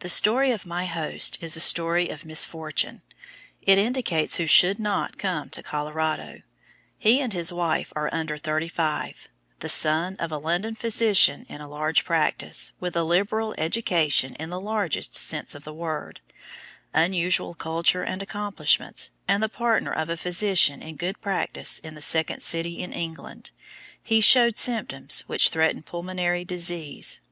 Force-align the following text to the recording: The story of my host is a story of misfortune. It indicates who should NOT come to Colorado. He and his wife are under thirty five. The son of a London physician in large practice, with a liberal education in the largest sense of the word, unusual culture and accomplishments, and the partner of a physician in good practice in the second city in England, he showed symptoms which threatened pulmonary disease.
The 0.00 0.10
story 0.10 0.50
of 0.52 0.66
my 0.66 0.84
host 0.84 1.38
is 1.40 1.56
a 1.56 1.58
story 1.60 2.10
of 2.10 2.26
misfortune. 2.26 3.00
It 3.62 3.78
indicates 3.78 4.36
who 4.36 4.46
should 4.46 4.78
NOT 4.78 5.16
come 5.16 5.48
to 5.48 5.62
Colorado. 5.62 6.42
He 6.98 7.22
and 7.22 7.32
his 7.32 7.50
wife 7.50 7.90
are 7.96 8.10
under 8.12 8.36
thirty 8.36 8.68
five. 8.68 9.28
The 9.60 9.68
son 9.70 10.16
of 10.16 10.30
a 10.30 10.36
London 10.36 10.74
physician 10.74 11.46
in 11.48 11.62
large 11.66 12.04
practice, 12.04 12.72
with 12.80 12.94
a 12.96 13.02
liberal 13.02 13.54
education 13.56 14.34
in 14.34 14.50
the 14.50 14.60
largest 14.60 15.16
sense 15.16 15.54
of 15.54 15.64
the 15.64 15.72
word, 15.72 16.20
unusual 16.92 17.54
culture 17.54 18.02
and 18.02 18.22
accomplishments, 18.22 19.10
and 19.26 19.42
the 19.42 19.48
partner 19.48 19.90
of 19.90 20.10
a 20.10 20.18
physician 20.18 20.82
in 20.82 20.96
good 20.96 21.18
practice 21.22 21.78
in 21.78 21.94
the 21.94 22.02
second 22.02 22.42
city 22.42 22.82
in 22.82 22.92
England, 22.92 23.52
he 24.02 24.20
showed 24.20 24.58
symptoms 24.58 25.20
which 25.26 25.48
threatened 25.48 25.86
pulmonary 25.86 26.44
disease. 26.44 27.22